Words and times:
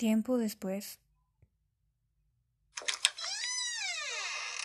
Tiempo 0.00 0.38
después 0.38 0.98